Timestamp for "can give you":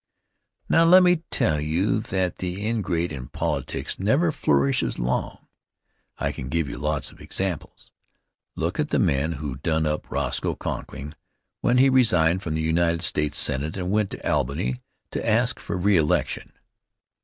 6.31-6.79